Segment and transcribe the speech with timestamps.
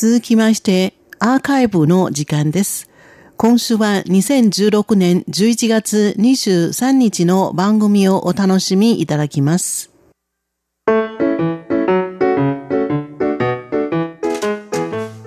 [0.00, 2.88] 続きまして、アーカイブの時間です。
[3.36, 9.90] 今週は2016年11月23日の番組をお楽しみいただきます。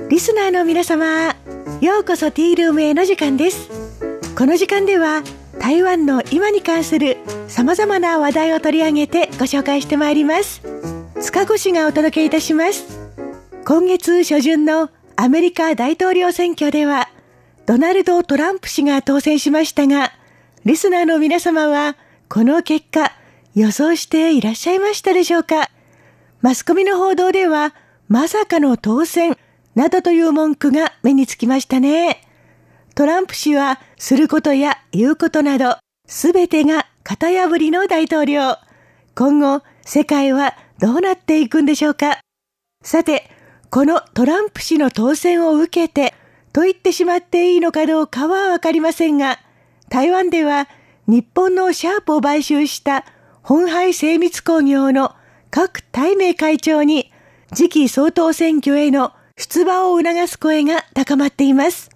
[0.10, 1.36] リスナーの皆様、
[1.82, 3.70] ようこそティールームへの時間です。
[4.38, 5.22] この時間では
[5.60, 7.18] 台湾の今に関する
[7.50, 10.62] 様々な話題を取り上げてご紹介してまいります。
[11.20, 13.01] 塚越がお届けいたします。
[13.64, 17.10] 今月初旬のアメリカ大統領選挙では、
[17.68, 20.12] ドナルド・トランプ氏が当選しましたが、
[20.66, 21.96] リスナーの皆様は、
[22.28, 23.12] この結果、
[23.54, 25.70] 予想していらっしゃいましたでしょうか？
[26.42, 27.76] マスコミの報道では、
[28.08, 29.38] まさかの当選、
[29.76, 32.24] などという文句が目につきましたね。
[32.96, 38.58] トランプ氏は、することや言うことなど、すべてが型破りの大統領。
[39.16, 42.22] 今後、世界はどうなっていくんでしょうか？
[42.84, 43.30] さて、
[43.72, 46.14] このトランプ氏の当選を受けて、
[46.52, 49.40] と言ってしまっていいのかどうかはわかりませんが、
[49.88, 50.68] 台湾では
[51.08, 53.06] 日本のシャープを買収した
[53.42, 55.16] 本廃精密工業の
[55.52, 57.14] 各対名会長に
[57.56, 61.92] 次期総統選挙への出馬を促す声が高まっています。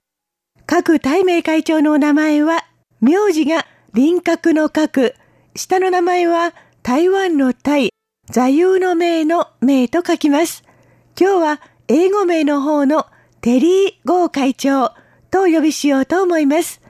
[0.66, 2.64] 各対名会長の名前は、
[3.02, 5.12] 名字が輪郭の角、
[5.58, 7.90] 下の名前は台湾の台、
[8.32, 10.64] 座右の銘の銘と書きます。
[11.18, 13.06] 今日は英語名の方の
[13.40, 14.90] テリー・ゴー会長
[15.32, 16.82] とお呼びしようと思います。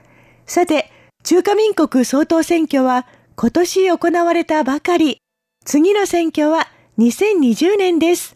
[0.47, 0.89] さて、
[1.23, 5.21] 中華民国総統選挙は今年行われたばかり。
[5.63, 8.33] 次の選挙は2020年です。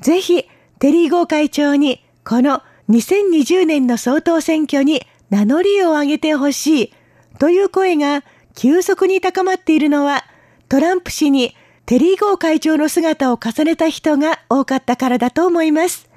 [0.00, 0.44] ぜひ、
[0.78, 6.92] テリー・ゴー会長にこの2020年の総統選挙に名乗りを上げてほしい
[7.38, 10.24] という声が急速に高まっているのは
[10.68, 11.54] トランプ氏に
[11.86, 16.10] テリー・ゴー会長の姿を重ねた人が多かったからだと思います。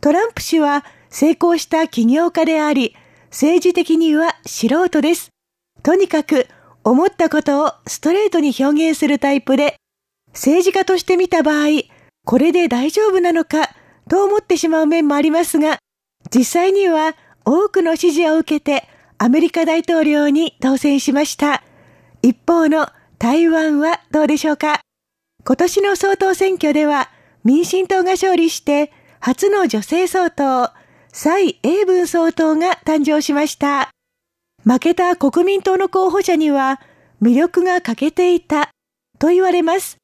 [0.00, 2.96] トランプ氏は成功した起業家であり、
[3.30, 5.28] 政治的には素人です。
[5.82, 6.46] とにかく
[6.82, 9.76] 思ったことをストレートに表現するタイプで、
[10.28, 11.82] 政治家として見た場合、
[12.24, 13.68] これで大丈夫なのか
[14.08, 15.76] と思ってしまう面もありますが、
[16.34, 21.62] 実際には多くの支持を受けてアメリカ大統領に当選しました。
[22.22, 24.80] 一方の台湾はどうでしょうか？
[25.44, 27.10] 今年の総統選挙では
[27.42, 30.70] 民進党が勝利して初の女性総統、
[31.12, 33.90] 蔡英文総統が誕生しました。
[34.64, 36.80] 負けた国民党の候補者には
[37.20, 38.70] 魅力が欠けていた
[39.18, 39.96] と言われます。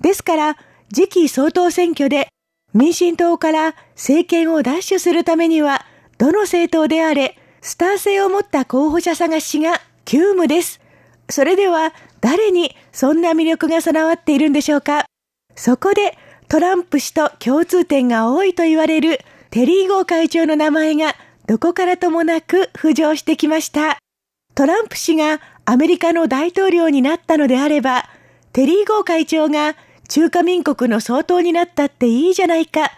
[0.00, 0.56] ですから
[0.92, 2.28] 次期総統選挙で
[2.74, 5.86] 民進党から政権を奪取するためには
[6.18, 10.80] どの政党であれスター性を持った候補者探しが急務です。
[11.28, 15.06] それでは誰にそんな魅力が備わっているんでしょうか？
[15.54, 16.16] そこで
[16.48, 19.20] トランプ氏と共通点が多いと言われる
[19.50, 21.14] テリー・ゴー会長の名前が
[21.46, 23.98] どこからともなく浮上してきました。
[24.54, 28.08] トランプ氏がアメリカの大統領になったのであれば、
[28.52, 29.76] テリー・ゴー会長が
[30.08, 32.90] 中華民国の総統になったっていいじゃないか、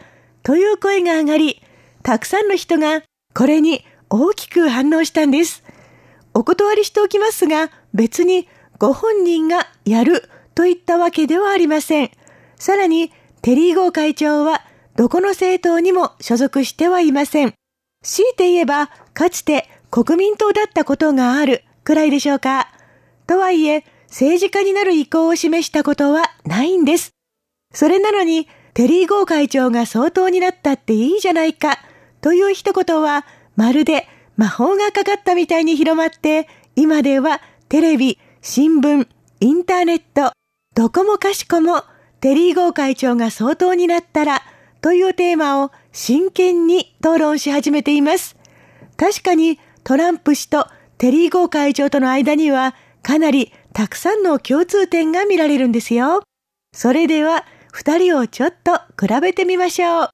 [0.42, 1.62] という声が上がり、
[2.02, 3.02] たくさんの人が
[3.34, 5.62] これに大きく反応したんです。
[6.34, 8.48] お断りしておきますが、別に
[8.82, 12.10] ご本人がやるといったわけではありません。
[12.56, 14.65] さらに、テリー・ゴー会長は、
[14.97, 17.54] どこの政党にも所属してはいません。
[18.03, 22.72] 強いて言えば、かつて国民党だったことがあるくらいでしょうか。
[23.28, 27.12] とはいえ、政治家になる意向を示したことはないんです。
[27.72, 31.78] それなのに、テリー・ゴー会長が総統になったっていいじゃないか、
[32.20, 39.06] という一言は、まるで魔法がかかったみたいに広まって、今ではテレビ、新聞、
[39.38, 40.32] インターネット、
[40.75, 41.84] どこもかしこも
[42.20, 44.42] テリー・ゴー会長が総統になったら
[44.80, 48.36] というテーマを真剣に討論し始めています。
[48.97, 50.66] 確かにトランプ氏と
[50.98, 56.25] テリー・ゴー会長との間にはかなりたくさんの共通点が見られるんですよ。
[56.75, 60.10] それでは二人をちょっと比べてみましょう。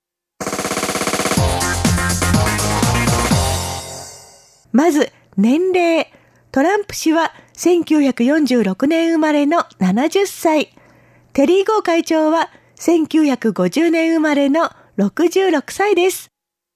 [4.72, 6.12] まず、年齢。
[6.50, 10.72] トランプ氏は1946年生まれの70歳。
[11.32, 16.28] テリー・ゴー会長は1950年生まれの66歳です。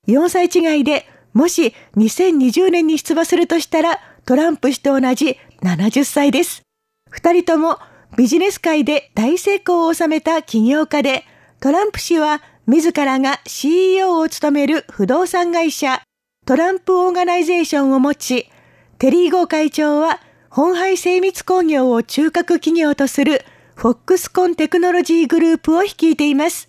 [0.09, 6.63] 4歳違いで、もし2020年に出馬するとしたら、トランプ氏と同じ70歳です。
[7.11, 7.79] 二人とも
[8.17, 11.25] ビジネス界で大成功を収めた起業家で、
[11.61, 16.03] トランプ氏は自らが CEO を務める不動産会社、
[16.45, 18.51] Trump Organization を持ち、
[18.99, 20.19] テリー・ゴー会長は
[20.55, 23.43] 本廃精密工業を中核企業とする
[23.75, 26.69] フォックスコンテクノロジーグループを率いています。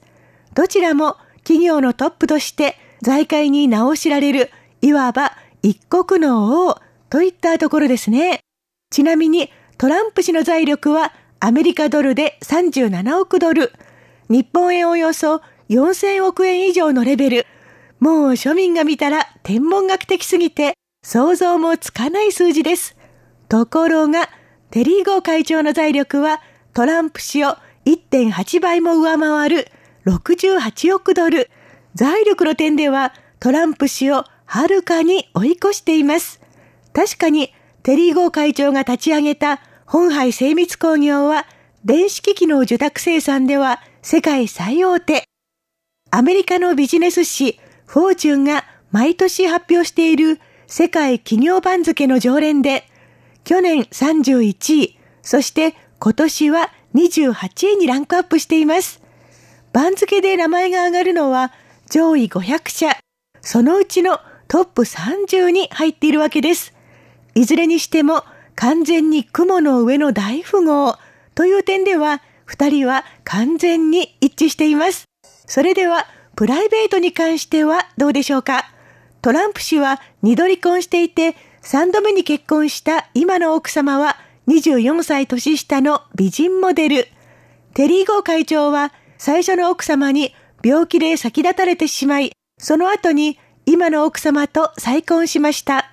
[0.54, 5.34] どちらも企業のトップとして財界に名を知られる、いわば
[5.64, 6.78] 一国の王
[7.10, 8.40] といったところですね。
[8.90, 13.74] ちなみにトランプ氏の財力はアメリカドルで37億ドル、
[14.30, 17.46] 日本円およそ4000億円以上のレベル。
[18.00, 22.96] もう庶民が見たら天文学的すぎて想像もつかない数字です。
[23.50, 24.30] ところが、
[24.72, 26.42] テリーゴ会長の財力は
[26.74, 29.68] トランプ氏を1.8倍も上回る
[30.06, 31.50] 68億ドル。
[31.96, 36.42] 財力の点ではトランプ氏をはるかに追い越しています。
[36.94, 37.54] 確かに
[37.84, 41.46] テリーゴ会長が立ち上げた本杯精密工業は
[41.86, 45.24] 電子機器の受託生産では世界最大手。
[46.10, 52.88] アメリカのビジネス誌フォーチュンが毎年発表している世界企業番付の常連で、
[53.44, 59.02] 去年31位、そして今年は28位にランクアップしています。
[59.72, 61.52] 番付で名前が挙がるのは
[61.90, 62.98] 上位500社、
[63.42, 66.74] そのうちのトップ30に入っているわけです。
[67.36, 68.24] いずれにしても
[68.56, 70.98] 完全に雲の上の大富豪
[71.36, 75.06] という点では、二人は完全に一致しています。
[75.48, 76.06] それでは、
[76.36, 78.66] プライベートに関してはどうでしょうか
[79.22, 84.18] トランプ氏は二度離婚していて、三度目に結婚した今の奥様は
[84.50, 87.08] 24歳年下の美人モデル。
[87.74, 95.90] テリー・ゴー会長は最初の奥様に病気で先立たれてしまい、その後に今の奥様と再婚しました。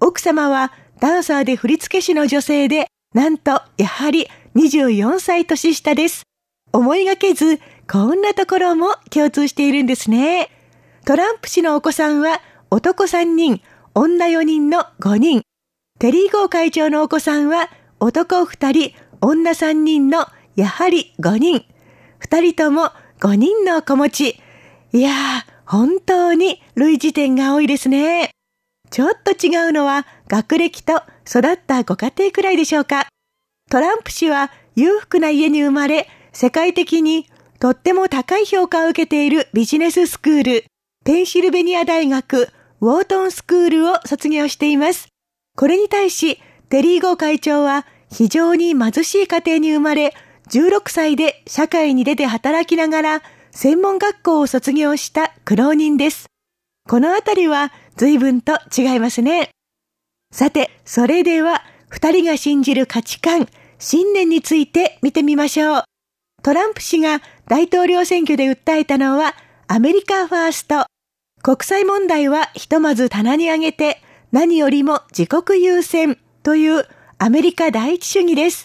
[0.00, 4.26] 奥様はダンサーで振付師の女性で、なんとやはり
[4.56, 6.24] 24歳年下です。
[6.72, 10.50] 思いがけず、こんなところも共通しているんですね。
[11.06, 13.62] トランプ氏のお子さんは男3人、
[13.96, 15.42] 女4人の5人。
[16.00, 17.70] テリーゴー会長のお子さんは
[18.00, 20.26] 男2人、女3人の
[20.56, 21.64] やはり5人。
[22.20, 24.40] 2人とも5人の子持ち。
[24.92, 25.14] いやー、
[25.64, 28.30] 本当に類似点が多いですね。
[28.90, 33.06] ちょっと違うのは学歴と育ったご家庭くらいでしょうか。
[33.70, 37.28] トランプ氏は裕福な家に生まれ、世界的に
[37.60, 40.64] とっても高い評価を受けているビジネススクール、
[41.04, 42.48] ペンシルベニア大学
[42.84, 45.08] ウォートンスクールを卒業しています。
[45.56, 46.38] これに対し、
[46.68, 50.12] テリーゴ会長は非常に貧しい家庭に生まれ、
[50.50, 53.22] 16歳で社会に出て働きながら
[53.52, 56.26] 専門学校を卒業した苦労人です。
[56.86, 59.48] このあたりは随分と違いますね。
[60.30, 63.48] さて、それでは、二人が信じる価値観、
[63.78, 65.84] 信念について見てみましょう。
[66.42, 69.34] トランプ氏が大統領選挙で訴えたのは、
[69.68, 70.84] アメリカファースト。
[71.44, 74.00] 国際問題はひとまず棚に上げて、
[74.32, 76.88] 何よりも自国優先という
[77.18, 78.64] アメリカ第一主義です。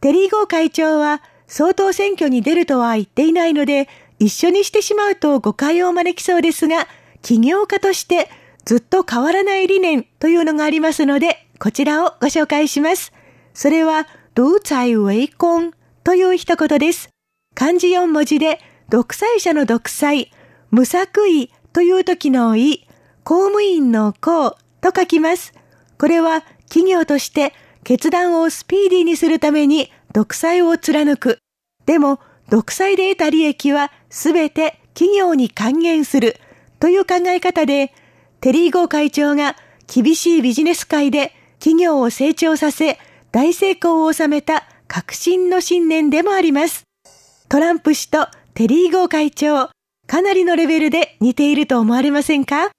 [0.00, 6.88] テリー・ゴー会長は総統選挙に出るとは言っていないので、一緒にしてしまうと誤解を招きそうですが、
[7.20, 8.30] 起業家として
[8.64, 13.12] ずっと変わらない理念というのがありますので、こちらをご紹介します。
[13.52, 15.72] それは、独裁ウェイコン
[16.02, 17.10] という一言です。
[17.54, 20.32] 漢字4文字で、独裁者の独裁、
[20.70, 22.86] 無作為という時の意、
[23.24, 25.52] 公務員の公と書きます。
[25.98, 31.40] これは企業として決断をスピーディーにするために独裁を貫く。
[31.84, 36.36] でも、独裁で得た利益はすべて企業に還元する
[36.78, 37.92] という考え方で、
[38.40, 39.56] テリー・ゴー会長が
[39.92, 43.00] 厳しいビジネス界で企業を成長させ、
[43.32, 46.84] 大成功を収めた革新の信念でもあります。
[47.48, 49.70] トランプ氏とテリー・ゴー会長、
[50.06, 52.70] かなりのレベルで似ていると思われませんか？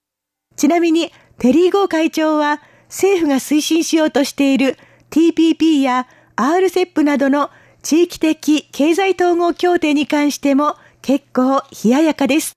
[0.55, 4.77] ちなみに、テリー・ゴー会長は政府が推進しようとしている
[5.09, 7.49] TPP や RCEP などの
[7.81, 12.53] 地域的経済統合協定に関しても結構冷ややかです。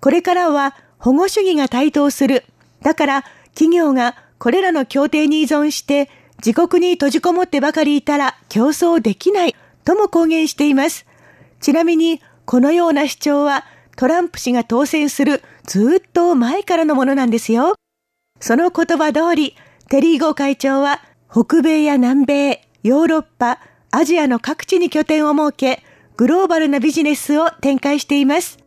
[0.00, 2.44] これからは保護主義が台頭する。
[2.82, 6.10] だから企業がこれらの協定に依存して
[6.44, 9.54] 自国に閉じこもってばかりいたら競争できない
[9.84, 11.06] とも公言しています。
[11.60, 13.64] ちなみにこのような主張は
[13.96, 17.74] トランプ氏が当選するずっと前からのものなんですよ。
[18.40, 19.56] その言葉通り、
[19.88, 21.00] テリーゴ会長は
[21.30, 23.58] 北米や南米、ヨーロッパ、
[23.90, 25.82] アジアの各地に拠点を設け、
[26.16, 28.58] グローバルなビジネスを展開しています。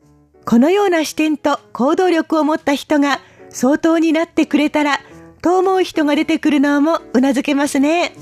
[0.45, 3.19] このような視点と行動力を持った人が
[3.49, 4.99] 相当になってくれたら、
[5.41, 8.13] と思う人が出てくるのもうなずけますね。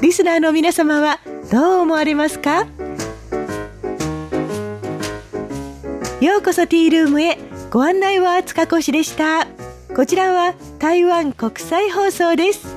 [0.00, 1.20] リスナーの皆様は
[1.50, 2.66] どう思われますか？
[6.20, 7.38] ようこそティールームへ
[7.70, 9.46] ご案内は塚越でした。
[9.94, 12.73] こちらは台湾国際放送です。